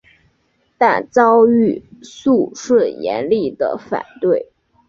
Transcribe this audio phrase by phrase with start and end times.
[0.79, 4.49] 但遭遇肃顺严厉的反对。